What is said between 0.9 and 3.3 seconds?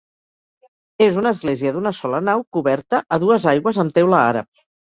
És una església d'una sola nau coberta a